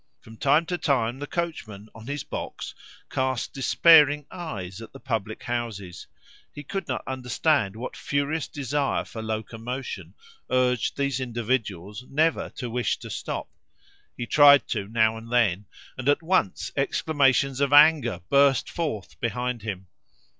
[0.19, 2.73] From time to time the coachman, on his box
[3.11, 6.07] cast despairing eyes at the public houses.
[6.51, 10.15] He could not understand what furious desire for locomotion
[10.49, 13.47] urged these individuals never to wish to stop.
[14.17, 15.67] He tried to now and then,
[15.99, 19.85] and at once exclamations of anger burst forth behind him.